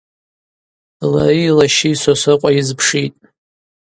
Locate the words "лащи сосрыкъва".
1.57-2.49